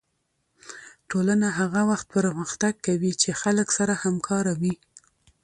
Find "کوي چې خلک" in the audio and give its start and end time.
2.85-3.67